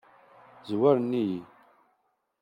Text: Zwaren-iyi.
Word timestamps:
Zwaren-iyi. 0.69 1.39